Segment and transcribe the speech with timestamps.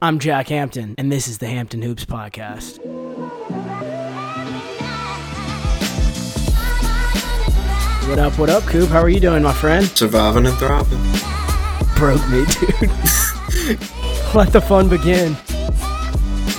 [0.00, 2.78] I'm Jack Hampton, and this is the Hampton Hoops Podcast.
[8.08, 8.88] What up, what up, Coop?
[8.90, 9.84] How are you doing, my friend?
[9.86, 11.00] Surviving and thriving.
[11.96, 13.80] Broke me, dude.
[14.36, 15.36] Let the fun begin.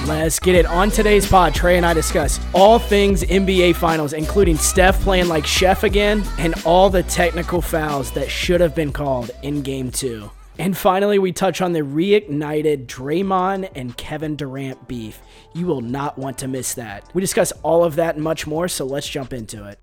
[0.05, 0.65] Let's get it.
[0.65, 5.45] On today's pod, Trey and I discuss all things NBA Finals, including Steph playing like
[5.45, 10.29] chef again and all the technical fouls that should have been called in game two.
[10.59, 15.21] And finally, we touch on the reignited Draymond and Kevin Durant beef.
[15.53, 17.09] You will not want to miss that.
[17.13, 19.79] We discuss all of that and much more, so let's jump into it.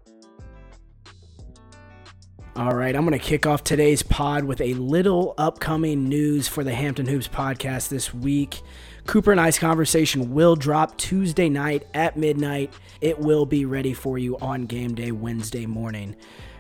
[2.57, 6.63] All right, I'm going to kick off today's pod with a little upcoming news for
[6.63, 8.61] the Hampton Hoops podcast this week.
[9.07, 12.73] Cooper and I's conversation will drop Tuesday night at midnight.
[13.01, 16.17] It will be ready for you on game day Wednesday morning.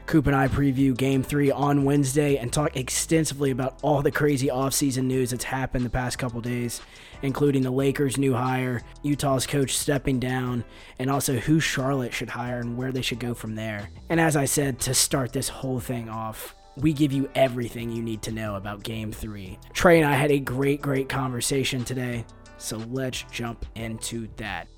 [0.06, 4.46] Coop and I preview game three on Wednesday and talk extensively about all the crazy
[4.46, 6.80] offseason news that's happened the past couple days,
[7.22, 10.64] including the Lakers' new hire, Utah's coach stepping down,
[11.00, 13.90] and also who Charlotte should hire and where they should go from there.
[14.08, 18.02] And as I said, to start this whole thing off, we give you everything you
[18.02, 19.58] need to know about game three.
[19.72, 22.24] Trey and I had a great, great conversation today,
[22.58, 24.68] so let's jump into that.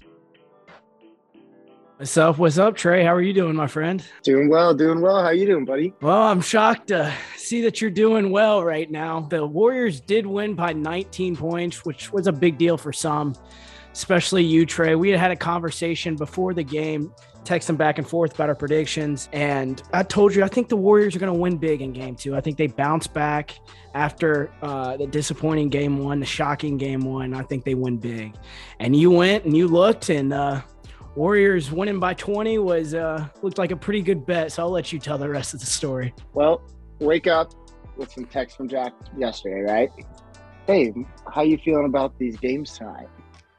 [1.99, 2.39] What's up?
[2.39, 3.03] What's up, Trey?
[3.03, 4.05] How are you doing, my friend?
[4.23, 5.21] Doing well, doing well.
[5.21, 5.93] How you doing, buddy?
[6.01, 9.23] Well, I'm shocked to see that you're doing well right now.
[9.23, 13.35] The Warriors did win by 19 points, which was a big deal for some,
[13.93, 14.95] especially you, Trey.
[14.95, 19.29] We had had a conversation before the game, texting back and forth about our predictions,
[19.33, 22.15] and I told you I think the Warriors are going to win big in Game
[22.15, 22.37] Two.
[22.37, 23.59] I think they bounce back
[23.95, 27.35] after uh, the disappointing Game One, the shocking Game One.
[27.35, 28.37] I think they win big,
[28.79, 30.33] and you went and you looked and.
[30.33, 30.63] Uh,
[31.19, 34.53] Warriors winning by 20 was uh, looked like a pretty good bet.
[34.53, 36.15] So I'll let you tell the rest of the story.
[36.33, 36.63] Well,
[37.01, 37.53] wake up
[37.97, 39.91] with some text from Jack yesterday, right?
[40.69, 40.95] Hey,
[41.27, 43.09] how you feeling about these games tonight?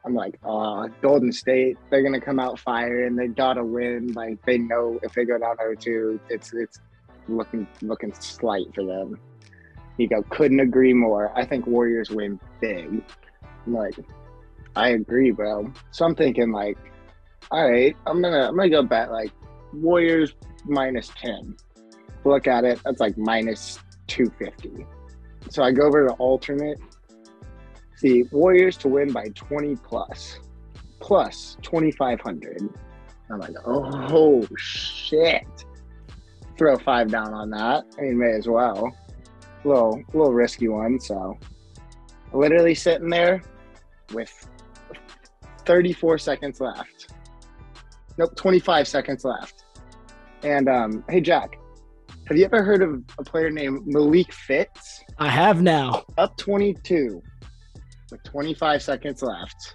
[0.06, 4.14] I'm like, uh, Golden State, they're gonna come out fire and they gotta win.
[4.14, 6.80] Like they know if they go down 0-2, it's it's
[7.28, 9.20] looking looking slight for them.
[9.98, 11.38] You go, couldn't agree more.
[11.38, 13.04] I think Warriors win big.
[13.66, 13.96] I'm like,
[14.78, 15.74] I agree, bro.
[15.92, 16.78] So I'm thinking like
[17.52, 19.32] all right, I'm gonna I'm gonna go bet like
[19.74, 20.36] Warriors
[20.66, 21.56] minus ten.
[22.26, 24.86] Look at it, that's like minus two fifty.
[25.50, 26.80] So I go over to alternate.
[27.96, 30.40] See Warriors to win by twenty plus,
[31.00, 32.62] plus twenty five hundred.
[33.32, 35.66] I'm like, oh shit!
[36.58, 37.86] Throw five down on that.
[37.98, 38.96] I mean, may as well.
[39.64, 41.00] Little, little risky one.
[41.00, 41.38] So,
[42.34, 43.44] literally sitting there
[44.14, 44.48] with
[45.66, 47.14] 34 seconds left
[48.20, 49.64] Nope, 25 seconds left.
[50.44, 51.58] And um, hey, Jack,
[52.28, 55.02] have you ever heard of a player named Malik Fitts?
[55.20, 56.04] I have now.
[56.18, 57.24] Up 22
[58.12, 59.74] with 25 seconds left.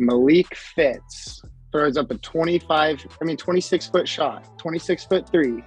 [0.00, 5.62] Malik Fitts throws up a 25, I mean, 26 foot shot, 26 foot three.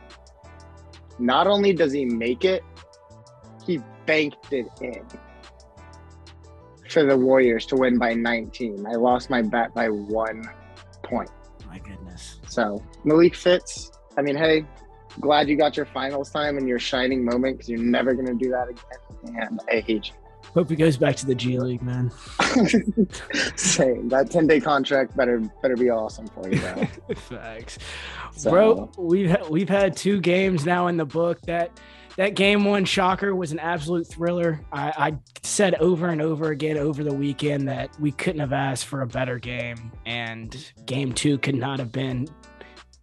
[1.20, 2.64] Not only does he make it,
[3.66, 5.06] he banked it in
[6.90, 8.86] for the Warriors to win by 19.
[8.86, 10.44] I lost my bet by one
[11.04, 11.30] point.
[11.78, 12.40] My goodness.
[12.48, 13.92] So Malik Fitts.
[14.18, 14.66] I mean, hey,
[15.20, 18.34] glad you got your finals time and your shining moment because you're never going to
[18.34, 19.42] do that again.
[19.42, 20.14] And I hate you.
[20.54, 22.10] Hope he goes back to the G League, man.
[23.56, 24.10] Same.
[24.10, 26.86] That ten day contract better better be awesome for you, bro.
[27.16, 27.78] Facts,
[28.36, 28.50] so.
[28.50, 28.92] bro.
[28.98, 31.80] We've we've had two games now in the book that
[32.18, 34.60] that game one shocker was an absolute thriller.
[34.72, 38.86] I, I, said over and over again over the weekend that we couldn't have asked
[38.86, 42.28] for a better game, and game two could not have been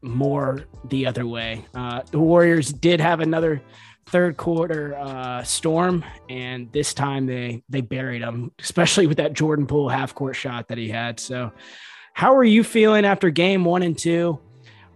[0.02, 1.64] more the other way.
[1.74, 3.62] Uh, the Warriors did have another
[4.06, 9.66] third quarter uh, storm, and this time they they buried them, especially with that Jordan
[9.66, 11.18] Poole half court shot that he had.
[11.18, 11.50] So,
[12.12, 14.38] how are you feeling after game one and two?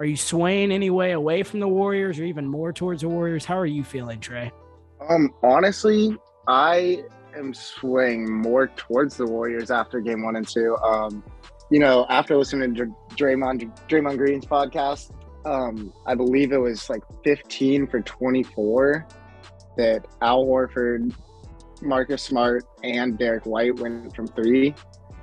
[0.00, 3.44] Are you swaying any way away from the Warriors or even more towards the Warriors?
[3.44, 4.52] How are you feeling, Trey?
[5.08, 6.16] Um, honestly,
[6.46, 7.02] I
[7.36, 10.76] am swaying more towards the Warriors after game one and two.
[10.76, 11.24] Um,
[11.70, 12.86] you know, after listening to
[13.16, 15.10] Draymond Draymond Green's podcast,
[15.44, 19.06] um, I believe it was like 15 for 24
[19.76, 21.12] that Al Horford,
[21.82, 24.74] Marcus Smart, and Derrick White went from three.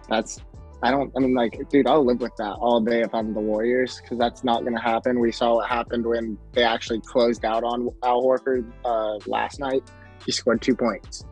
[0.10, 0.42] That's
[0.84, 1.12] I don't.
[1.16, 4.18] I mean, like, dude, I'll live with that all day if I'm the Warriors because
[4.18, 5.20] that's not going to happen.
[5.20, 9.84] We saw what happened when they actually closed out on Al Horford uh, last night.
[10.26, 11.24] He scored two points.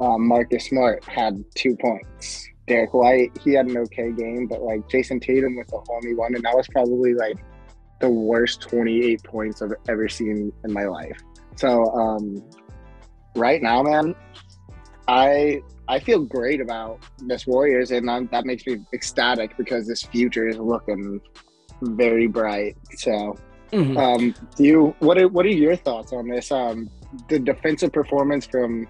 [0.00, 2.48] Um, Marcus Smart had two points.
[2.66, 6.34] Derrick White, he had an okay game, but like Jayson Tatum with the only one,
[6.34, 7.36] and that was probably like
[8.00, 11.18] the worst 28 points I've ever seen in my life.
[11.56, 12.42] So um,
[13.36, 14.14] right now, man,
[15.10, 20.04] I I feel great about this Warriors, and I'm, that makes me ecstatic because this
[20.04, 21.20] future is looking
[21.82, 22.76] very bright.
[22.96, 23.36] So,
[23.72, 23.96] mm-hmm.
[23.96, 26.52] um, do you what are what are your thoughts on this?
[26.52, 26.88] Um,
[27.28, 28.86] the defensive performance from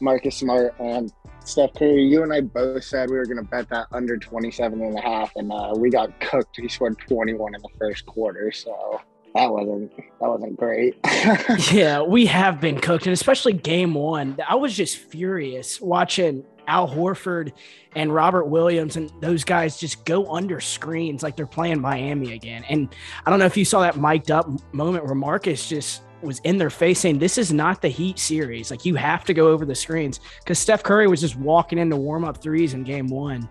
[0.00, 1.12] Marcus Smart and
[1.44, 2.04] Steph Curry.
[2.04, 5.02] You and I both said we were going to bet that under 27 and a
[5.02, 6.60] half, and uh, we got cooked.
[6.60, 9.00] He scored 21 in the first quarter, so
[9.36, 10.96] that wasn't that wasn't great.
[11.72, 14.38] yeah, we have been cooked, and especially game one.
[14.48, 17.52] I was just furious watching Al Horford
[17.94, 22.64] and Robert Williams and those guys just go under screens like they're playing Miami again.
[22.68, 22.94] And
[23.24, 26.58] I don't know if you saw that mic'd up moment where Marcus just was in
[26.58, 28.70] their face saying, This is not the Heat series.
[28.70, 31.96] Like you have to go over the screens because Steph Curry was just walking into
[31.96, 33.48] warm up threes in game one.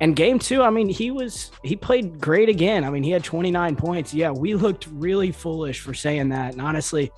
[0.00, 2.84] And game two, I mean, he was he played great again.
[2.84, 4.14] I mean, he had 29 points.
[4.14, 6.52] Yeah, we looked really foolish for saying that.
[6.52, 7.12] And honestly,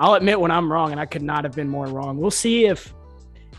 [0.00, 2.18] I'll admit when I'm wrong, and I could not have been more wrong.
[2.18, 2.92] We'll see if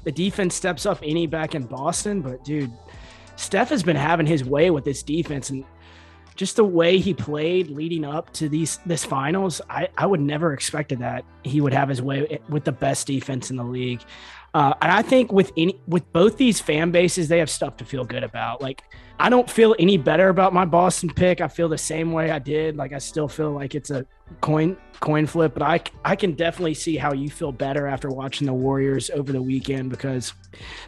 [0.03, 2.21] the defense steps up any back in Boston.
[2.21, 2.71] But dude,
[3.37, 5.63] Steph has been having his way with this defense, and
[6.35, 10.51] just the way he played leading up to these this finals, I, I would never
[10.51, 14.01] expected that he would have his way with the best defense in the league.
[14.55, 17.83] Uh, and I think with any with both these fan bases, they have stuff to
[17.83, 18.61] feel good about.
[18.61, 18.83] Like
[19.19, 21.41] I don't feel any better about my Boston pick.
[21.41, 22.77] I feel the same way I did.
[22.77, 24.05] Like I still feel like it's a
[24.39, 28.47] coin coin flip, but I I can definitely see how you feel better after watching
[28.47, 30.33] the Warriors over the weekend because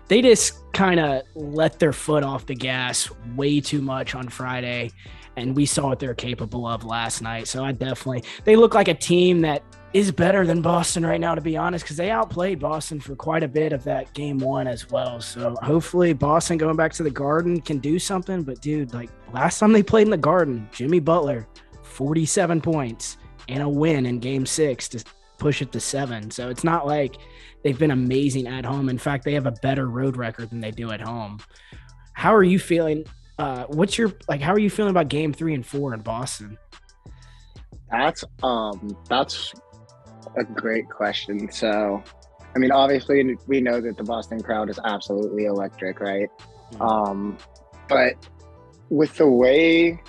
[0.07, 4.91] they just kind of let their foot off the gas way too much on Friday
[5.35, 7.49] and we saw what they're capable of last night.
[7.49, 9.61] So I definitely they look like a team that
[9.93, 13.43] is better than Boston right now, to be honest, because they outplayed Boston for quite
[13.43, 15.21] a bit of that game one as well.
[15.21, 18.43] So hopefully Boston going back to the Garden can do something.
[18.43, 21.47] But dude, like last time they played in the Garden, Jimmy Butler,
[21.83, 23.17] 47 points
[23.47, 25.03] and a win in game six to
[25.37, 26.29] push it to seven.
[26.31, 27.15] So it's not like
[27.63, 28.89] they've been amazing at home.
[28.89, 31.39] In fact, they have a better road record than they do at home.
[32.13, 33.05] How are you feeling
[33.39, 34.41] uh, what's your like?
[34.41, 36.57] How are you feeling about Game Three and Four in Boston?
[37.91, 39.53] That's um, that's
[40.35, 41.51] a great question.
[41.51, 42.03] So,
[42.55, 46.29] I mean, obviously, we know that the Boston crowd is absolutely electric, right?
[46.73, 46.81] Mm-hmm.
[46.81, 47.37] Um,
[47.87, 48.15] but
[48.89, 50.01] with the way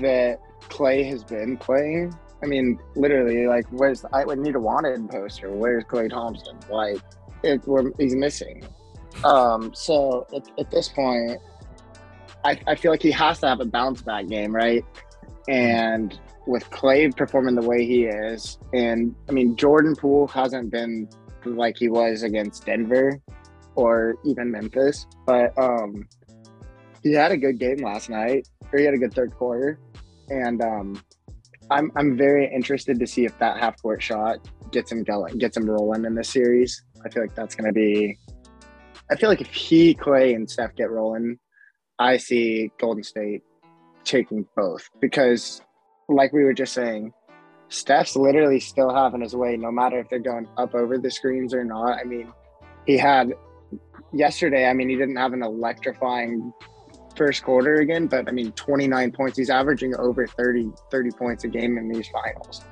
[0.00, 5.08] that Klay has been playing, I mean, literally, like, where's I would need a wanted
[5.08, 5.50] poster?
[5.50, 6.58] Where's Klay Thompson?
[6.70, 6.98] Like,
[7.42, 7.62] it,
[7.98, 8.62] he's missing.
[9.24, 11.40] Um, so at, at this point,
[12.44, 14.84] I, I feel like he has to have a bounce back game, right?
[15.48, 21.08] And with Klay performing the way he is, and I mean Jordan Poole hasn't been
[21.44, 23.20] like he was against Denver
[23.74, 26.08] or even Memphis, but um,
[27.02, 29.78] he had a good game last night, or he had a good third quarter,
[30.28, 31.00] and um,
[31.70, 34.38] I'm I'm very interested to see if that half court shot
[34.70, 36.82] gets him going, gets him rolling in this series.
[37.04, 38.18] I feel like that's going to be.
[39.10, 41.38] I feel like if he, Klay, and Steph get rolling,
[41.98, 43.42] I see Golden State
[44.04, 45.62] taking both because,
[46.08, 47.12] like we were just saying,
[47.68, 51.52] Steph's literally still having his way, no matter if they're going up over the screens
[51.52, 51.98] or not.
[51.98, 52.32] I mean,
[52.86, 53.32] he had
[54.12, 56.52] yesterday, I mean, he didn't have an electrifying
[57.16, 59.38] first quarter again, but I mean, 29 points.
[59.38, 62.64] He's averaging over 30, 30 points a game in these finals.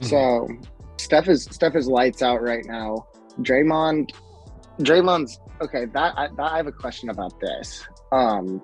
[0.00, 0.06] Mm-hmm.
[0.06, 0.48] So
[0.98, 3.06] Steph is Steph is lights out right now.
[3.40, 4.10] Draymond,
[4.80, 5.86] Draymond's okay.
[5.86, 7.86] That I, that I have a question about this.
[8.10, 8.60] Um,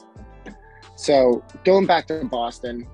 [0.97, 2.87] so going back to Boston,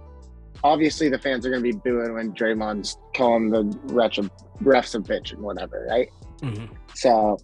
[0.62, 4.30] obviously the fans are going to be booing when Draymond's calling the refs a,
[4.62, 6.08] refs a bitch and whatever, right?
[6.40, 6.72] Mm-hmm.
[6.94, 7.38] So,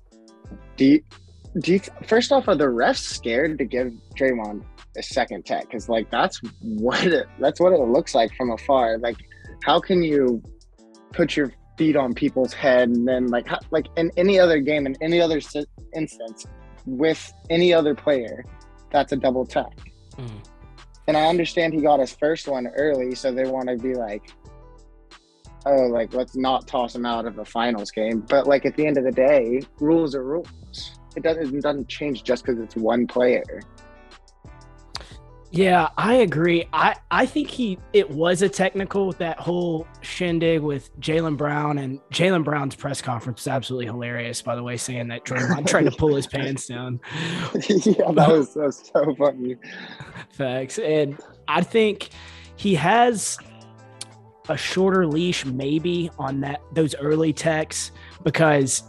[0.76, 1.02] do you,
[1.58, 4.64] do you, first off, are the refs scared to give Draymond
[4.96, 5.66] a second tech?
[5.66, 8.98] Because like that's what it that's what it looks like from afar.
[8.98, 9.16] Like,
[9.64, 10.42] how can you
[11.12, 14.86] put your feet on people's head and then like how, like in any other game
[14.86, 15.40] in any other
[15.94, 16.46] instance
[16.86, 18.44] with any other player
[18.90, 19.72] that's a double tech.
[20.16, 20.44] Mm.
[21.10, 24.30] And I understand he got his first one early, so they want to be like,
[25.66, 28.20] oh, like let's not toss him out of a finals game.
[28.20, 30.92] But like at the end of the day, rules are rules.
[31.16, 33.42] It doesn't it doesn't change just because it's one player.
[35.52, 36.68] Yeah, I agree.
[36.72, 41.98] I, I think he it was a technical that whole shindig with Jaylen Brown and
[42.12, 44.40] Jaylen Brown's press conference was absolutely hilarious.
[44.42, 47.00] By the way, saying that Draymond trying to pull his pants down.
[47.68, 49.56] yeah, that was, that was so funny.
[50.30, 52.10] Facts, and I think
[52.54, 53.36] he has
[54.48, 57.90] a shorter leash maybe on that those early techs
[58.22, 58.84] because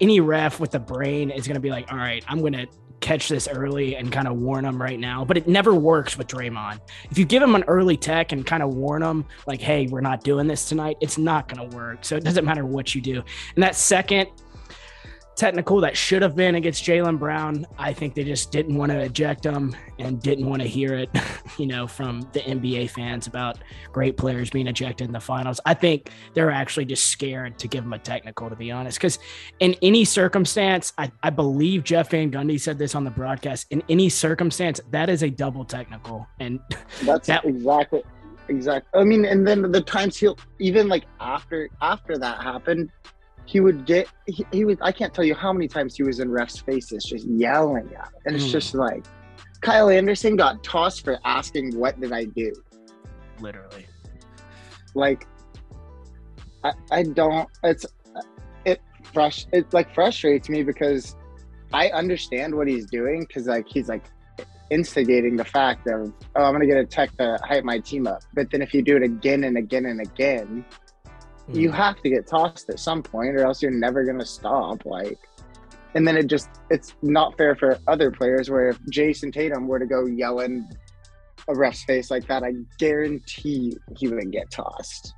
[0.00, 2.66] any ref with the brain is going to be like, all right, I'm going to
[3.00, 5.24] catch this early and kind of warn them right now.
[5.24, 6.80] But it never works with Draymond.
[7.10, 10.00] If you give him an early tech and kind of warn him, like, hey, we're
[10.00, 12.04] not doing this tonight, it's not going to work.
[12.04, 13.22] So it doesn't matter what you do.
[13.54, 14.28] And that second
[15.40, 17.66] technical that should have been against Jaylen Brown.
[17.78, 21.08] I think they just didn't want to eject him and didn't want to hear it,
[21.58, 23.56] you know, from the NBA fans about
[23.90, 25.58] great players being ejected in the finals.
[25.64, 28.98] I think they're actually just scared to give him a technical, to be honest.
[28.98, 29.18] Because
[29.60, 33.66] in any circumstance, I, I believe Jeff Van Gundy said this on the broadcast.
[33.70, 36.60] In any circumstance, that is a double technical, and
[37.02, 38.02] that's that, exactly
[38.48, 39.00] exactly.
[39.00, 42.90] I mean, and then the times he'll even like after after that happened,
[43.46, 46.20] he would get he, he was I can't tell you how many times he was
[46.20, 48.14] in refs' faces just yelling at him.
[48.26, 48.52] And it's mm.
[48.52, 49.04] just like
[49.60, 52.52] Kyle Anderson got tossed for asking what did I do?
[53.40, 53.86] Literally.
[54.94, 55.26] Like
[56.64, 57.86] I, I don't it's
[58.64, 58.80] it
[59.12, 61.16] fresh it like frustrates me because
[61.72, 64.04] I understand what he's doing because like he's like
[64.70, 68.22] instigating the fact of oh I'm gonna get a tech to hype my team up.
[68.32, 70.64] But then if you do it again and again and again,
[71.50, 71.60] mm.
[71.60, 74.84] you have to get tossed at some point or else you're never gonna stop.
[74.84, 75.18] Like
[75.94, 79.78] and then it just it's not fair for other players where if Jayson Tatum were
[79.78, 80.68] to go yelling
[81.48, 85.14] a ref's face like that, I guarantee he would get tossed.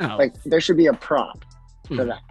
[0.00, 0.16] Oh.
[0.18, 1.44] Like there should be a prop
[1.88, 1.96] mm.
[1.96, 2.22] for that.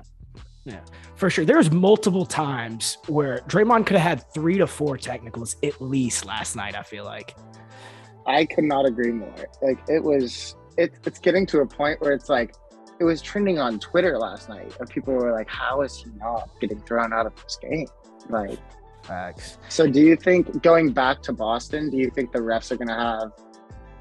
[0.66, 0.82] Yeah,
[1.16, 1.46] for sure.
[1.46, 6.26] There was multiple times where Draymond could have had three to four technicals at least
[6.26, 6.76] last night.
[6.76, 7.36] I feel like.
[8.28, 9.34] I could not agree more.
[9.62, 12.54] Like it was, it, it's getting to a point where it's like,
[13.00, 16.50] it was trending on Twitter last night, and people were like, "How is he not
[16.60, 17.88] getting thrown out of this game?"
[18.30, 18.60] Like,
[19.04, 19.58] facts.
[19.70, 22.90] So, do you think going back to Boston, do you think the refs are going
[22.90, 23.32] to have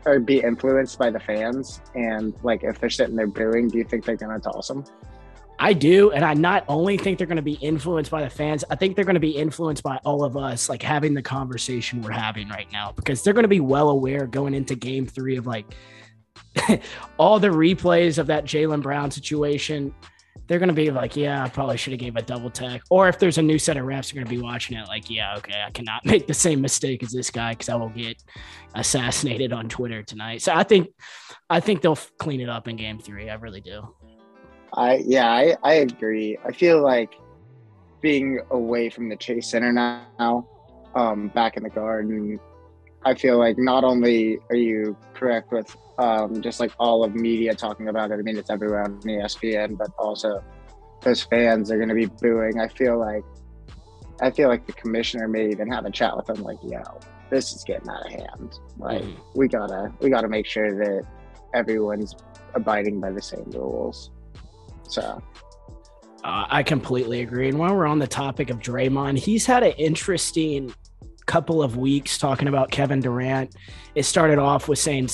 [0.07, 1.81] or be influenced by the fans?
[1.95, 4.85] And like, if they're sitting there booing, do you think they're going to toss them?
[5.61, 6.13] I do.
[6.13, 8.95] And I not only think they're going to be influenced by the fans, I think
[8.95, 12.49] they're going to be influenced by all of us, like having the conversation we're having
[12.49, 15.67] right now, because they're going to be well aware going into game three of like
[17.19, 19.95] all the replays of that Jaylen Brown situation.
[20.47, 22.81] They're to be like, yeah, I probably should have gave a double tech.
[22.89, 25.37] Or if there's a new set of refs, they're to be watching it like, yeah,
[25.37, 28.23] okay, I cannot make the same mistake as this guy because I will get
[28.75, 30.41] assassinated on Twitter tonight.
[30.41, 30.89] So I think,
[31.51, 33.29] I think they'll clean it up in game three.
[33.29, 33.95] I really do.
[34.73, 36.39] I yeah, I, I agree.
[36.45, 37.15] I feel like
[38.01, 40.47] being away from the Chase Center now,
[40.95, 42.39] um, back in the garden,
[43.05, 47.55] I feel like not only are you correct with um, just like all of media
[47.55, 48.15] talking about it.
[48.15, 50.43] I mean, it's everywhere on ESPN, but also
[51.03, 52.61] those fans are going to be booing.
[52.61, 53.25] I feel like
[54.21, 56.83] I feel like the commissioner may even have a chat with them, like, "Yo,
[57.31, 58.59] this is getting out of hand.
[58.79, 59.23] Like, mm-hmm.
[59.35, 61.05] we gotta we gotta make sure that
[61.55, 62.17] everyone's
[62.55, 64.11] abiding by the same rules."
[64.89, 65.23] So
[66.25, 67.49] uh, I completely agree.
[67.49, 70.75] And while we're on the topic of Draymond, he's had an interesting
[71.29, 73.55] couple of weeks talking about Kevin Durant.
[73.95, 75.11] It started off with saying,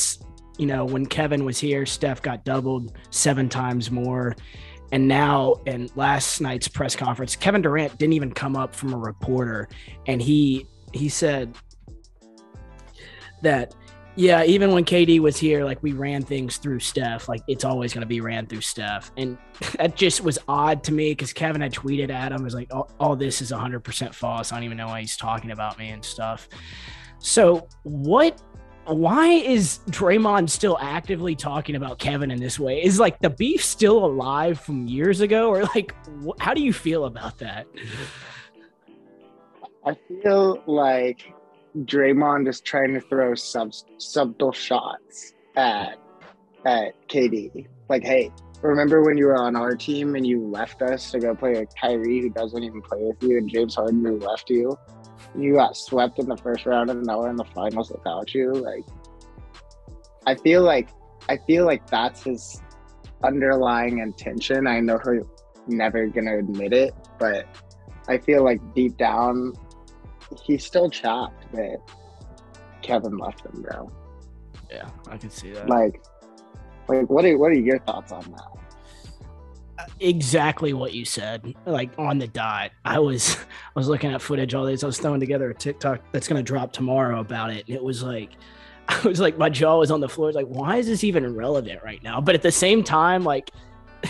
[0.57, 4.37] you know, when Kevin was here, Steph got doubled seven times more.
[4.93, 8.97] And now, in last night's press conference, Kevin Durant didn't even come up from a
[8.97, 9.69] reporter,
[10.07, 11.57] and he he said
[13.43, 13.75] that
[14.17, 17.29] yeah, even when KD was here, like we ran things through Steph.
[17.29, 19.37] Like it's always going to be ran through Steph, and
[19.79, 22.91] that just was odd to me because Kevin had tweeted at him was like, all,
[23.01, 24.53] "All this is 100% false.
[24.53, 26.49] I don't even know why he's talking about me and stuff."
[27.19, 28.41] So what?
[28.87, 32.85] Why is Draymond still actively talking about Kevin in this way?
[32.85, 35.95] Is like the beef still alive from years ago, or like
[36.25, 37.67] wh- how do you feel about that?
[39.87, 41.35] I feel like
[41.77, 45.99] Draymond is trying to throw sub, subtle shots at
[46.65, 47.67] at KD.
[47.89, 48.31] Like, hey,
[48.63, 51.69] remember when you were on our team and you left us to go play with
[51.79, 54.79] Kyrie, who doesn't even play with you, and James Harden, who left you?
[55.37, 58.53] You got swept in the first round, and now we're in the finals without you.
[58.53, 58.85] Like,
[60.27, 60.89] I feel like
[61.29, 62.63] I feel like that's his
[63.23, 64.67] underlying intention.
[64.67, 65.23] I know he's
[65.67, 67.47] never gonna admit it, but
[68.09, 69.55] I feel like deep down
[70.43, 71.79] he's still chopped that
[72.83, 73.91] Kevin left them, bro.
[74.71, 75.69] Yeah, I can see that.
[75.69, 76.03] Like,
[76.89, 78.49] like what are what are your thoughts on that?
[79.77, 82.71] Uh, exactly what you said, like on the dot.
[82.85, 83.37] I was
[83.77, 84.85] I was looking at footage all these.
[84.85, 88.03] I was throwing together a TikTok that's gonna drop tomorrow about it, and it was
[88.03, 88.31] like.
[88.87, 90.29] I was like, my jaw was on the floor.
[90.29, 92.21] It's like, why is this even relevant right now?
[92.21, 93.51] But at the same time, like,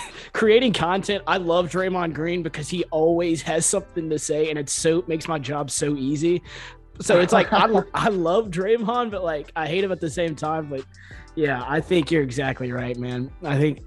[0.33, 1.23] creating content.
[1.27, 5.29] I love Draymond Green because he always has something to say, and it's so makes
[5.29, 6.43] my job so easy.
[7.01, 10.35] So it's like I, I love Draymond, but like I hate him at the same
[10.37, 10.69] time.
[10.69, 10.85] But
[11.35, 13.31] yeah, I think you're exactly right, man.
[13.43, 13.81] I think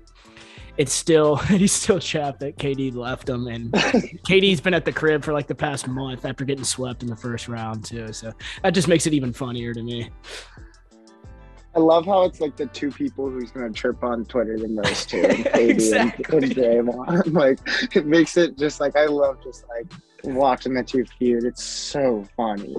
[0.78, 5.24] it's still he's still chapped that KD left him, and KD's been at the crib
[5.24, 8.12] for like the past month after getting swept in the first round too.
[8.14, 8.32] So
[8.64, 10.10] that just makes it even funnier to me.
[11.76, 15.10] I love how it's like the two people who's gonna chirp on Twitter the most
[15.10, 16.38] too, and KD Exactly.
[16.38, 17.34] and, and Draymond.
[17.34, 17.60] Like
[17.96, 19.86] it makes it just like I love just like
[20.34, 21.44] watching the two feud.
[21.44, 22.76] It's so funny.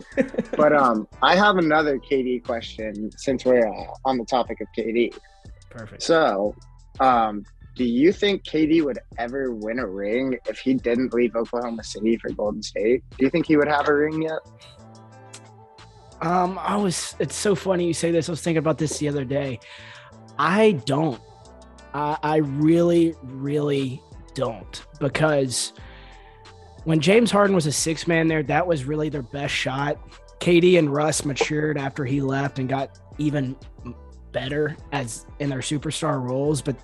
[0.57, 5.17] but um, I have another KD question since we're uh, on the topic of KD.
[5.71, 6.03] Perfect.
[6.03, 6.55] So,
[7.01, 11.85] um, do you think KD would ever win a ring if he didn't leave Oklahoma
[11.85, 13.05] City for Golden State?
[13.17, 14.41] Do you think he would have a ring yet?
[16.21, 17.15] Um, I was.
[17.21, 18.29] It's so funny you say this.
[18.29, 19.61] I was thinking about this the other day.
[20.39, 21.21] I don't.
[21.95, 24.03] I, I really, really
[24.35, 25.73] don't because
[26.89, 29.99] when James Harden was a six man there, that was really their best shot.
[30.41, 33.55] KD and Russ matured after he left and got even
[34.33, 36.79] better as in their superstar roles, but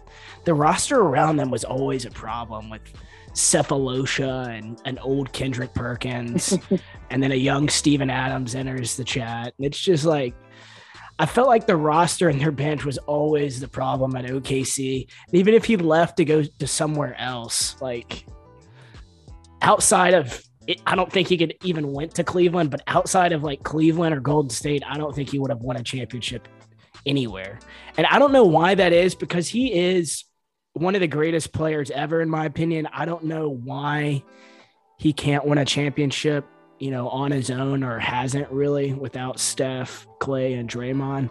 [0.44, 2.82] the roster around them was always a problem with
[3.32, 6.58] Sefolosha and an old Kendrick Perkins,
[7.10, 9.54] and then a young Steven Adams enters the chat.
[9.58, 10.34] It's just like
[11.18, 15.08] I felt like the roster and their bench was always the problem at OKC.
[15.28, 18.26] And even if he left to go to somewhere else, like
[19.64, 23.42] outside of it, I don't think he could even went to Cleveland, but outside of
[23.42, 26.48] like Cleveland or Golden State, I don't think he would have won a championship
[27.06, 27.58] anywhere.
[27.96, 30.24] And I don't know why that is because he is
[30.74, 32.88] one of the greatest players ever, in my opinion.
[32.92, 34.22] I don't know why
[34.98, 36.44] he can't win a championship,
[36.78, 41.30] you know, on his own or hasn't really without Steph, Klay, and Draymond.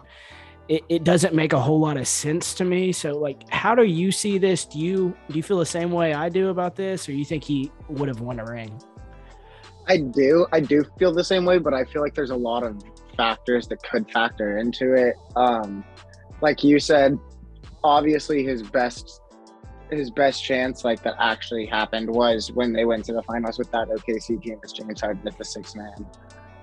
[0.68, 2.92] It, it doesn't make a whole lot of sense to me.
[2.92, 4.64] So, like, how do you see this?
[4.64, 7.44] Do you do you feel the same way I do about this, or you think
[7.44, 8.80] he would have won a ring?
[9.86, 10.46] I do.
[10.52, 12.82] I do feel the same way, but I feel like there's a lot of
[13.16, 15.16] factors that could factor into it.
[15.36, 15.84] Um,
[16.40, 17.18] like you said,
[17.82, 19.20] obviously his best
[19.90, 23.70] his best chance like that actually happened was when they went to the finals with
[23.70, 26.06] that OKC team as James Harden as the six man.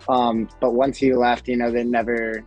[0.10, 2.44] Um, but once he left, you know, they never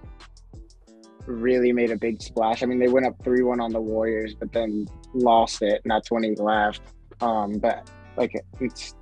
[1.27, 2.63] really made a big splash.
[2.63, 5.91] I mean, they went up three one on the Warriors, but then lost it, and
[5.91, 6.83] that's when he left.
[7.21, 8.95] Um, but like it's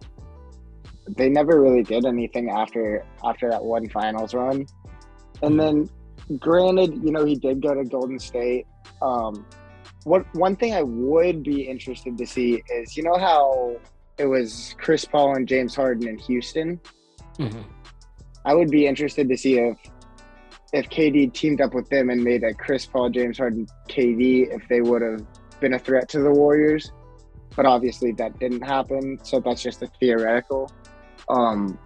[1.16, 4.66] they never really did anything after after that one finals run.
[5.42, 5.90] And then
[6.38, 8.66] granted, you know, he did go to Golden State.
[9.00, 9.44] Um
[10.04, 13.76] what one thing I would be interested to see is you know how
[14.18, 16.80] it was Chris Paul and James Harden in Houston?
[17.38, 17.62] Mm-hmm.
[18.44, 19.76] I would be interested to see if
[20.72, 24.66] if KD teamed up with them and made a Chris Paul, James Harden, KD, if
[24.68, 25.24] they would have
[25.60, 26.92] been a threat to the Warriors.
[27.54, 30.70] But obviously that didn't happen, so that's just a theoretical.
[31.28, 31.78] Um,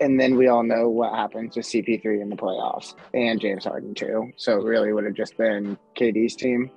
[0.00, 3.94] and then we all know what happens with CP3 in the playoffs and James Harden
[3.94, 4.30] too.
[4.36, 6.70] So it really would have just been KD's team.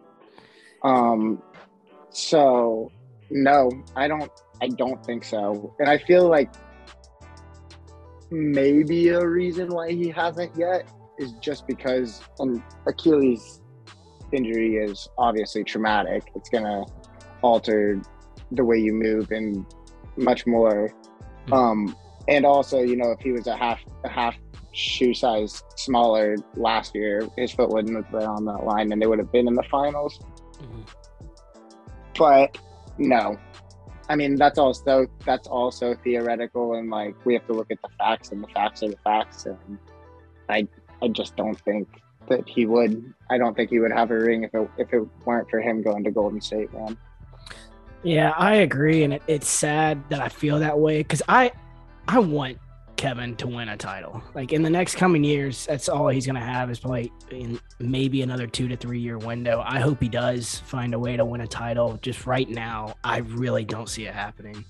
[0.83, 1.41] Um,
[2.09, 2.91] so
[3.29, 4.31] no, I don't.
[4.61, 5.75] I don't think so.
[5.79, 6.51] And I feel like
[8.31, 10.89] maybe a reason why he hasn't yet
[11.19, 13.61] is just because an Achilles
[14.31, 16.23] injury is obviously traumatic.
[16.35, 16.85] It's gonna
[17.41, 18.01] alter
[18.51, 19.65] the way you move and
[20.15, 20.93] much more.
[21.51, 21.95] Um,
[22.27, 24.35] and also, you know, if he was a half a half
[24.71, 29.07] shoe size smaller last year, his foot wouldn't have been on that line, and they
[29.07, 30.19] would have been in the finals.
[30.61, 30.87] Mhm.
[32.17, 32.57] But
[32.97, 33.37] no,
[34.11, 37.87] I mean that's also that's also theoretical, and like we have to look at the
[37.97, 39.77] facts, and the facts are the facts, and
[40.49, 40.67] I
[41.01, 41.87] I just don't think
[42.27, 43.13] that he would.
[43.29, 45.81] I don't think he would have a ring if it if it weren't for him
[45.81, 46.97] going to Golden State, man.
[48.03, 51.53] Yeah, I agree, and it, it's sad that I feel that way because I,
[52.05, 52.57] I want
[52.95, 54.21] Kevin to win a title.
[54.33, 58.21] Like in the next coming years, that's all he's gonna have is probably in maybe
[58.21, 59.63] another two to three year window.
[59.65, 61.97] I hope he does find a way to win a title.
[62.01, 64.65] Just right now, I really don't see it happening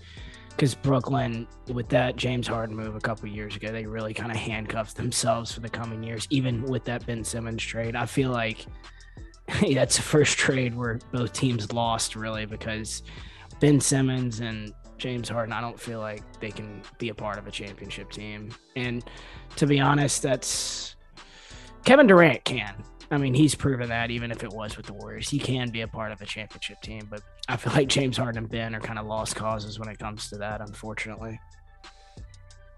[0.50, 4.38] because Brooklyn, with that James Harden move a couple years ago, they really kind of
[4.38, 6.28] handcuffed themselves for the coming years.
[6.30, 8.66] Even with that Ben Simmons trade, I feel like
[9.74, 13.04] that's the first trade where both teams lost really because
[13.60, 17.48] Ben Simmons and James Harden, I don't feel like they can be a part of
[17.48, 18.54] a championship team.
[18.76, 19.04] And
[19.56, 20.96] to be honest, that's
[21.84, 22.76] Kevin Durant can.
[23.10, 25.82] I mean, he's proven that even if it was with the Warriors, he can be
[25.82, 27.08] a part of a championship team.
[27.10, 29.98] But I feel like James Harden and Ben are kind of lost causes when it
[29.98, 31.40] comes to that, unfortunately.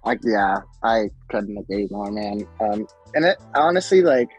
[0.06, 2.48] Like, yeah, I couldn't agree more, man.
[2.62, 4.30] Um, and it honestly, like,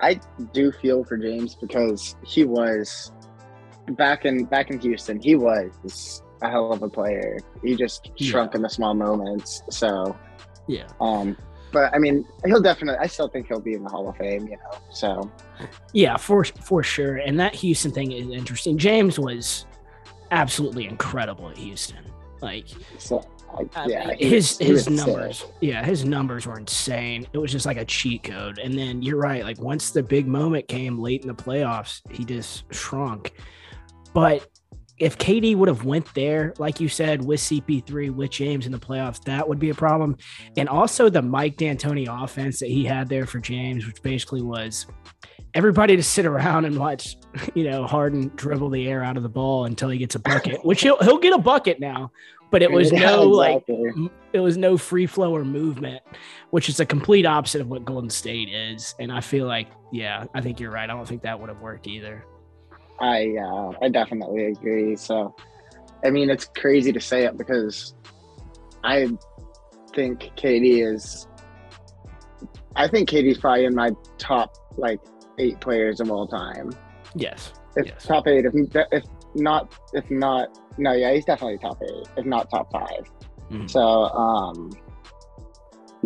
[0.00, 0.18] I
[0.54, 3.12] do feel for James because he was
[3.90, 5.20] back in back in Houston.
[5.20, 7.38] He was a hell of a player.
[7.62, 8.30] He just Yeah.
[8.30, 9.62] shrunk in the small moments.
[9.70, 10.16] So,
[10.66, 10.86] Yeah.
[11.00, 11.36] um,
[11.72, 12.98] but I mean, he'll definitely.
[13.00, 14.46] I still think he'll be in the Hall of Fame.
[14.46, 15.30] You know, so
[15.92, 17.16] Yeah, for for sure.
[17.16, 18.78] And that Houston thing is interesting.
[18.78, 19.66] James was
[20.30, 22.04] absolutely incredible at Houston.
[22.40, 22.66] Like
[22.98, 23.22] so
[23.74, 27.26] I, yeah, mean, his his numbers, yeah, his numbers were insane.
[27.32, 28.58] It was just like a cheat code.
[28.58, 32.24] And then you're right, like once the big moment came late in the playoffs, he
[32.24, 33.32] just shrunk.
[34.12, 34.48] But
[34.98, 38.78] if KD would have went there, like you said, with CP3, with James in the
[38.78, 40.16] playoffs, that would be a problem.
[40.56, 44.86] And also the Mike D'Antoni offense that he had there for James, which basically was
[45.54, 47.16] everybody to sit around and watch,
[47.54, 50.64] you know, Harden dribble the air out of the ball until he gets a bucket,
[50.64, 52.10] which he'll he'll get a bucket now,
[52.50, 53.92] but it was yeah, no exactly.
[53.92, 56.02] like it was no free flow or movement,
[56.50, 58.94] which is a complete opposite of what Golden State is.
[58.98, 60.88] And I feel like, yeah, I think you're right.
[60.88, 62.24] I don't think that would have worked either.
[63.00, 64.96] I uh, I definitely agree.
[64.96, 65.34] So,
[66.04, 67.94] I mean, it's crazy to say it because
[68.84, 69.08] I
[69.94, 71.26] think KD is.
[72.74, 75.00] I think KD's probably in my top like
[75.38, 76.72] eight players of all time.
[77.14, 77.52] Yes.
[77.76, 78.04] If yes.
[78.04, 78.54] top eight, if
[78.92, 79.04] if
[79.34, 82.82] not, if not, no, yeah, he's definitely top eight, if not top 5
[83.50, 83.66] mm-hmm.
[83.66, 84.70] So, um,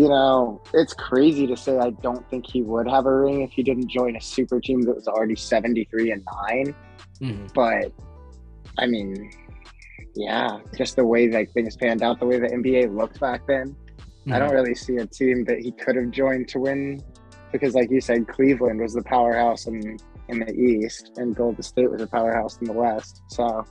[0.01, 3.51] you know, it's crazy to say I don't think he would have a ring if
[3.53, 6.75] he didn't join a super team that was already 73 and 9.
[7.21, 7.47] Mm-hmm.
[7.55, 7.93] But
[8.79, 9.31] I mean,
[10.17, 13.77] yeah, just the way that things panned out, the way the NBA looked back then,
[13.77, 14.33] mm-hmm.
[14.33, 14.57] I don't mm-hmm.
[14.57, 17.03] really see a team that he could have joined to win
[17.53, 21.91] because, like you said, Cleveland was the powerhouse in, in the East and Golden State
[21.91, 23.21] was a powerhouse in the West.
[23.29, 23.67] So,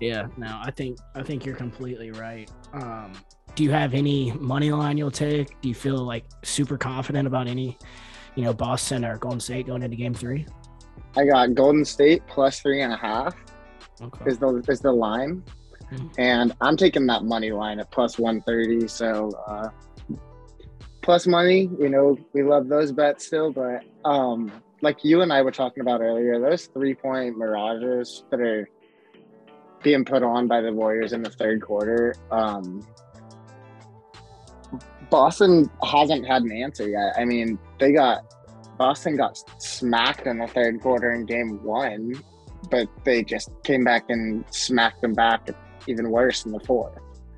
[0.00, 2.50] yeah, no, I think I think you're completely right.
[2.72, 3.12] Um,
[3.54, 5.60] do you have any money line you'll take?
[5.60, 7.76] Do you feel like super confident about any,
[8.34, 10.46] you know, Boston or Golden State going into Game Three?
[11.16, 13.34] I got Golden State plus three and a half.
[14.00, 14.30] Okay.
[14.30, 15.42] Is the is the line,
[15.92, 16.08] mm-hmm.
[16.18, 18.88] and I'm taking that money line at plus one thirty.
[18.88, 19.68] So uh,
[21.02, 25.42] plus money, you know, we love those bets still, but um, like you and I
[25.42, 28.68] were talking about earlier, those three point mirages that are
[29.82, 32.14] being put on by the Warriors in the third quarter.
[32.30, 32.86] Um,
[35.12, 37.12] Boston hasn't had an answer yet.
[37.18, 38.34] I mean, they got
[38.78, 42.14] Boston got smacked in the third quarter in game one,
[42.70, 45.50] but they just came back and smacked them back
[45.86, 46.96] even worse in the 4th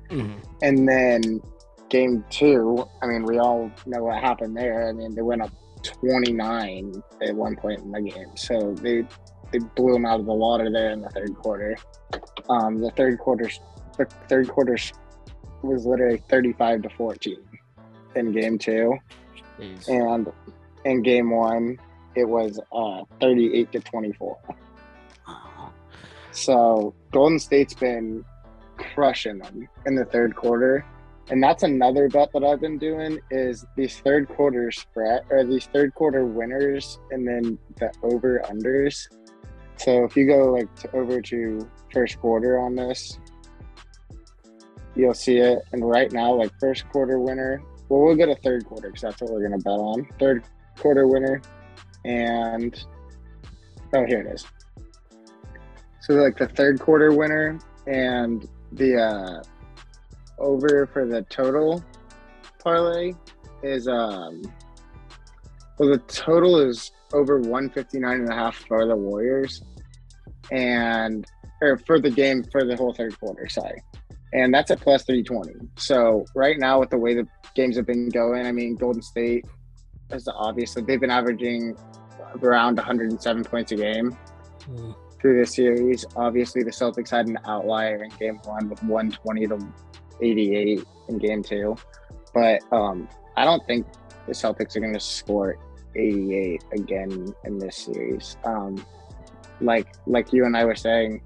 [0.09, 0.39] mm-hmm.
[0.61, 1.41] And then
[1.89, 4.87] game two, I mean, we all know what happened there.
[4.87, 5.51] I mean, they went up
[5.83, 8.37] 29 at one point in the game.
[8.37, 9.05] So they
[9.51, 11.75] they blew them out of the water there in the third quarter.
[12.49, 13.49] Um, the third quarter,
[13.97, 14.77] the third quarter
[15.61, 17.37] was literally 35 to 14
[18.15, 18.97] in game two.
[19.59, 19.87] Jeez.
[19.87, 20.31] And
[20.83, 21.79] in game one,
[22.15, 24.37] it was uh, 38 to 24.
[26.31, 28.25] So Golden State's been
[28.77, 30.85] crushing them in the third quarter.
[31.29, 35.65] And that's another bet that I've been doing is these third quarter spread or these
[35.67, 39.07] third quarter winners and then the over unders.
[39.77, 43.17] So if you go like to over to first quarter on this,
[44.93, 45.59] you'll see it.
[45.71, 49.21] And right now, like first quarter winner, well, we'll get a third quarter because that's
[49.21, 50.07] what we're gonna bet on.
[50.19, 50.43] Third
[50.77, 51.41] quarter winner,
[52.03, 52.85] and
[53.93, 54.45] oh, here it is.
[56.01, 59.43] So like the third quarter winner and the uh,
[60.37, 61.83] over for the total
[62.63, 63.13] parlay
[63.63, 64.41] is um
[65.77, 69.63] well the total is over 159 and a half for the Warriors
[70.51, 71.25] and
[71.61, 73.81] or for the game for the whole third quarter, sorry.
[74.35, 75.69] And that's at plus 320.
[75.77, 79.45] So right now with the way the games have been going, I mean Golden State
[80.11, 81.77] is obviously they've been averaging
[82.43, 84.17] around 107 points a game
[84.69, 84.95] mm.
[85.21, 86.03] through this series.
[86.17, 89.73] Obviously, the Celtics had an outlier in Game One with 120 to
[90.21, 91.77] 88 in Game Two,
[92.33, 93.87] but um, I don't think
[94.27, 95.57] the Celtics are going to score
[95.95, 98.35] 88 again in this series.
[98.43, 98.83] Um,
[99.61, 101.21] like like you and I were saying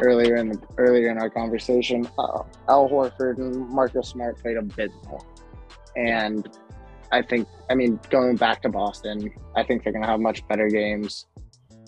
[0.00, 4.62] earlier in the earlier in our conversation, uh, Al Horford and Marcus Smart played a
[4.62, 5.24] bit more,
[5.96, 6.48] and
[7.12, 10.46] I think, I mean, going back to Boston, I think they're going to have much
[10.48, 11.26] better games.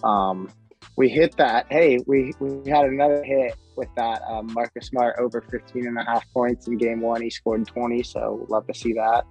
[0.03, 0.49] Um,
[0.97, 1.67] we hit that.
[1.71, 6.05] Hey, we, we had another hit with that um, Marcus Smart over 15 and a
[6.05, 7.23] half points in game one.
[7.23, 9.25] He scored 20, so love to see that.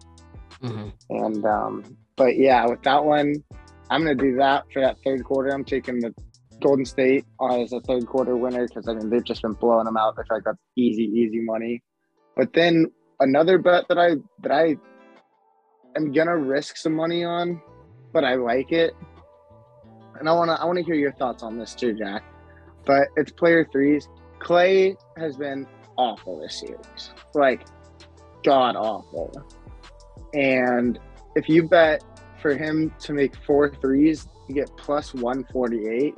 [0.64, 0.90] Mm-hmm.
[1.10, 3.36] And, um, but yeah, with that one,
[3.90, 5.50] I'm going to do that for that third quarter.
[5.50, 6.14] I'm taking the
[6.62, 9.98] Golden State as a third quarter winner because I mean they've just been blowing them
[9.98, 10.16] out.
[10.16, 11.82] Feel like that's easy, easy money.
[12.36, 14.76] But then another bet that I that I
[15.96, 17.62] am gonna risk some money on,
[18.14, 18.94] but I like it.
[20.20, 22.24] And I wanna I wanna hear your thoughts on this too, Jack.
[22.86, 24.08] But it's player threes.
[24.40, 25.68] Klay has been
[25.98, 27.12] awful this series.
[27.34, 27.66] Like
[28.44, 29.32] god awful.
[30.34, 31.00] And
[31.36, 32.04] if you bet
[32.42, 36.16] for him to make four threes, you get plus 148.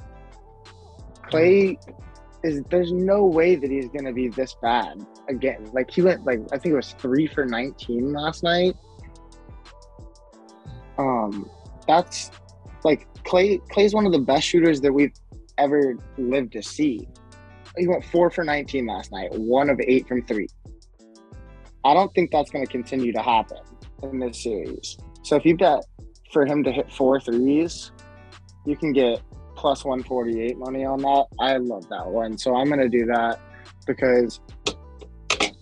[1.31, 1.77] Klay
[2.43, 5.69] is there's no way that he's gonna be this bad again.
[5.73, 8.75] Like he went like I think it was three for nineteen last night.
[10.97, 11.49] Um,
[11.87, 12.31] that's
[12.83, 13.61] like Klay.
[13.69, 15.13] Klay's one of the best shooters that we've
[15.57, 17.07] ever lived to see.
[17.77, 20.47] He went four for nineteen last night, one of eight from three.
[21.83, 23.57] I don't think that's going to continue to happen
[24.03, 24.97] in this series.
[25.23, 25.83] So if you bet
[26.31, 27.91] for him to hit four threes,
[28.65, 29.21] you can get
[29.61, 31.27] plus 148 money on that.
[31.39, 32.35] I love that one.
[32.35, 33.39] So I'm going to do that
[33.85, 34.39] because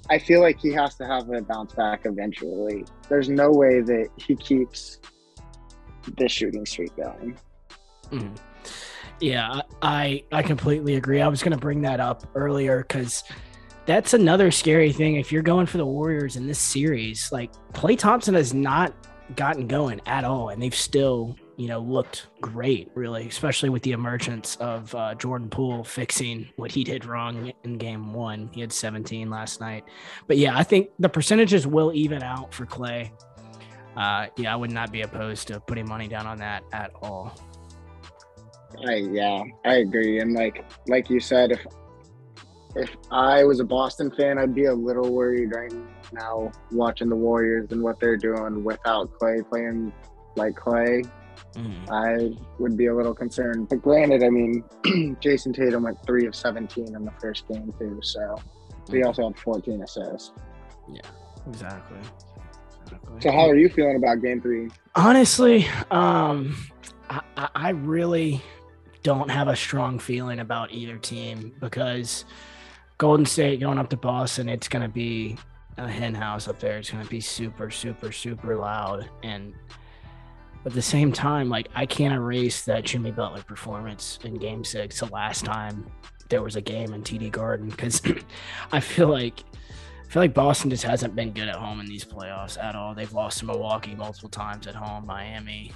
[0.09, 2.85] I feel like he has to have a bounce back eventually.
[3.09, 4.99] There's no way that he keeps
[6.17, 7.37] this shooting streak going.
[8.09, 8.37] Mm.
[9.19, 11.21] Yeah, I I completely agree.
[11.21, 13.25] I was going to bring that up earlier because
[13.85, 15.17] that's another scary thing.
[15.17, 18.93] If you're going for the Warriors in this series, like Klay Thompson has not
[19.35, 23.91] gotten going at all, and they've still you know, looked great, really, especially with the
[23.91, 28.49] emergence of uh, Jordan Poole fixing what he did wrong in game one.
[28.53, 29.83] He had 17 last night.
[30.25, 33.11] But yeah, I think the percentages will even out for Klay.
[33.97, 37.37] Uh, yeah, I would not be opposed to putting money down on that at all.
[38.87, 40.21] I yeah, I agree.
[40.21, 41.65] And like like you said, if
[42.77, 45.73] if I was a Boston fan, I'd be a little worried right
[46.13, 49.91] now watching the Warriors and what they're doing without Klay playing
[50.37, 51.05] like Klay.
[51.55, 51.91] Mm-hmm.
[51.91, 53.69] I would be a little concerned.
[53.69, 54.63] But granted, I mean,
[55.21, 57.99] Jayson Tatum went three of 17 in the first game, too.
[58.01, 58.95] So mm-hmm.
[58.95, 60.31] he also had 14 assists.
[60.91, 61.01] Yeah,
[61.47, 61.97] exactly.
[62.83, 63.21] exactly.
[63.21, 64.69] So, how are you feeling about game three?
[64.95, 66.55] Honestly, um,
[67.09, 68.41] I, I really
[69.03, 72.25] don't have a strong feeling about either team because
[72.97, 75.37] Golden State going up to Boston, it's going to be
[75.77, 76.77] a hen house up there.
[76.77, 79.09] It's going to be super, super, super loud.
[79.23, 79.53] And
[80.63, 84.63] but at the same time, like I can't erase that Jimmy Butler performance in Game
[84.63, 85.85] Six, the last time
[86.29, 88.01] there was a game in TD Garden, because
[88.71, 92.03] I feel like I feel like Boston just hasn't been good at home in these
[92.03, 92.93] playoffs at all.
[92.93, 95.71] They've lost to Milwaukee multiple times at home, Miami,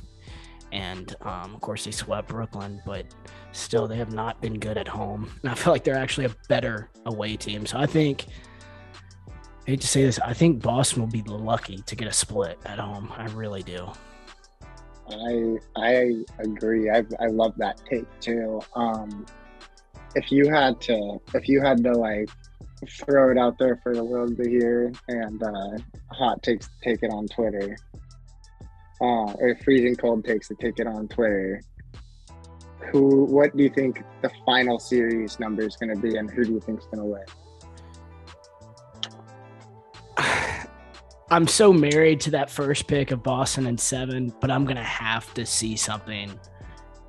[0.71, 3.05] and um, of course they swept Brooklyn, but
[3.51, 5.29] still they have not been good at home.
[5.43, 7.65] And I feel like they're actually a better away team.
[7.65, 8.25] So I think.
[9.65, 12.59] I hate to say this, I think Boston will be lucky to get a split
[12.65, 13.09] at home.
[13.15, 13.89] I really do.
[15.09, 16.89] I I agree.
[16.89, 18.61] I I love that take too.
[18.75, 19.25] Um,
[20.15, 22.29] if you had to, if you had to like
[22.89, 25.77] throw it out there for the world to hear and uh,
[26.11, 27.77] hot takes take it on Twitter,
[29.01, 31.61] uh, or freezing cold takes to take it on Twitter.
[32.91, 33.25] Who?
[33.25, 36.53] What do you think the final series number is going to be, and who do
[36.53, 37.42] you think is going to win?
[41.33, 45.33] I'm so married to that first pick of Boston and seven, but I'm gonna have
[45.33, 46.31] to see something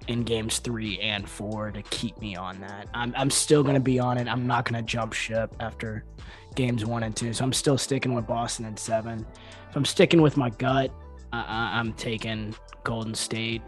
[0.08, 2.88] in games three and four to keep me on that.
[2.94, 4.26] I'm I'm still gonna be on it.
[4.26, 6.06] I'm not gonna jump ship after
[6.54, 7.34] games one and two.
[7.34, 9.26] So I'm still sticking with Boston and seven.
[9.68, 10.90] If I'm sticking with my gut,
[11.30, 13.60] I'm taking Golden State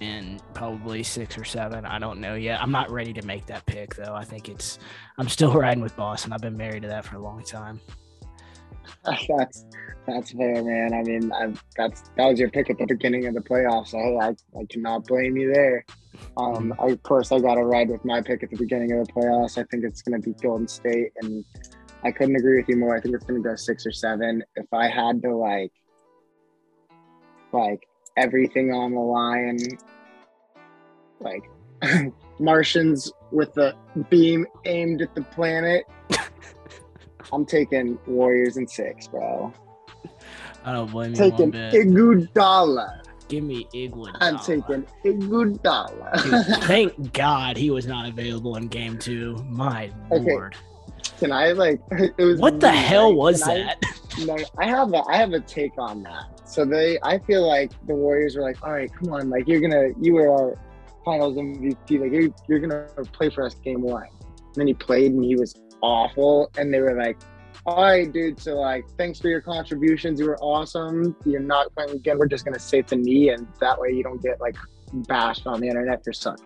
[0.00, 1.86] in probably six or seven.
[1.86, 2.60] I don't know yet.
[2.60, 4.16] I'm not ready to make that pick though.
[4.16, 4.80] I think it's
[5.18, 6.32] I'm still riding with Boston.
[6.32, 7.80] I've been married to that for a long time.
[9.04, 9.64] that's
[10.06, 10.92] that's fair, man.
[10.92, 13.88] I mean, I, that's that was your pick at the beginning of the playoffs.
[13.88, 15.84] So hey, I, I cannot blame you there.
[16.36, 19.06] Um, I, of course, I got to ride with my pick at the beginning of
[19.06, 19.58] the playoffs.
[19.58, 21.44] I think it's going to be Golden State, and
[22.02, 22.96] I couldn't agree with you more.
[22.96, 24.42] I think it's going to go six or seven.
[24.56, 25.72] If I had to like,
[27.52, 29.58] like everything on the line,
[31.20, 31.44] like
[32.38, 33.74] Martians with the
[34.10, 35.84] beam aimed at the planet.
[37.32, 39.52] I'm taking Warriors and six, bro.
[40.64, 41.16] I don't blame you.
[41.16, 43.02] Taking Iguodala.
[43.28, 44.16] Give me Iguodala.
[44.20, 46.64] I'm taking Iguodala.
[46.64, 49.36] thank God he was not available in game two.
[49.48, 50.32] My okay.
[50.32, 50.56] lord.
[51.18, 51.80] Can I like?
[51.90, 53.78] It was what the hell was that?
[54.16, 56.34] I, no, I have a I have a take on that.
[56.54, 59.60] So they, I feel like the Warriors were like, all right, come on, like you're
[59.60, 60.58] gonna, you were our
[61.04, 64.04] Finals MVP, like you're, you're gonna play for us game one.
[64.04, 65.54] And then he played and he was
[65.84, 66.50] awful.
[66.56, 67.18] And they were like,
[67.66, 68.40] all right, dude.
[68.40, 70.18] So like, thanks for your contributions.
[70.18, 71.16] You were awesome.
[71.24, 72.18] You're not playing again.
[72.18, 74.56] We're just gonna say to me, and that way you don't get like
[75.08, 76.44] bashed on the internet for sucking.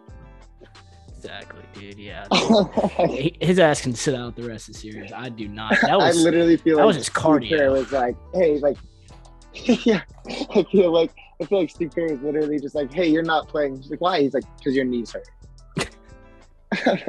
[1.09, 1.99] Exactly, dude.
[1.99, 2.27] Yeah,
[3.41, 5.13] his ass can sit out the rest of the series.
[5.13, 5.75] I do not.
[5.83, 7.59] That was I literally feel that like was his cardio.
[7.59, 8.77] It was like, hey, like,
[9.55, 10.03] yeah.
[10.29, 13.49] I feel like I feel like Steve Kerr was literally just like, hey, you're not
[13.49, 13.77] playing.
[13.77, 14.21] He's like, why?
[14.21, 15.29] He's like, because your knees hurt.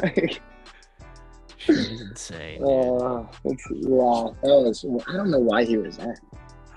[0.02, 0.42] like,
[1.60, 2.64] He's insane.
[2.64, 4.86] Uh, yeah, that was.
[5.08, 6.16] I don't know why he was in.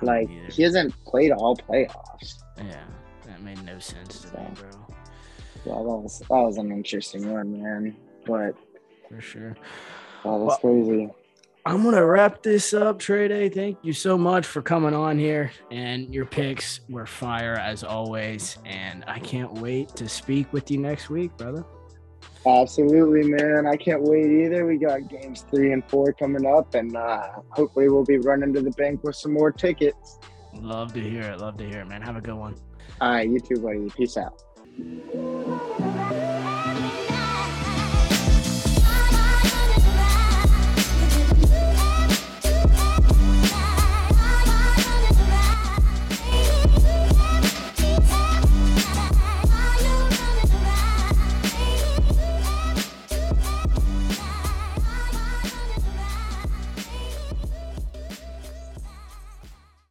[0.00, 2.42] Like he hasn't played all playoffs.
[2.58, 2.84] Yeah,
[3.26, 4.70] that made no sense to so, me, bro.
[5.64, 7.96] Yeah, that was that was an interesting one, man.
[8.26, 8.56] But
[9.08, 9.56] for sure.
[10.24, 11.10] Oh, that's well, crazy.
[11.64, 13.48] I'm gonna wrap this up, Trey Day.
[13.48, 18.58] Thank you so much for coming on here, and your picks were fire as always.
[18.64, 21.64] And I can't wait to speak with you next week, brother.
[22.46, 23.66] Absolutely, man.
[23.66, 24.66] I can't wait either.
[24.66, 28.60] We got games three and four coming up, and uh, hopefully we'll be running to
[28.60, 30.18] the bank with some more tickets.
[30.54, 31.38] Love to hear it.
[31.38, 32.02] Love to hear it, man.
[32.02, 32.56] Have a good one.
[33.00, 33.88] All right, you too, buddy.
[33.90, 34.42] Peace out.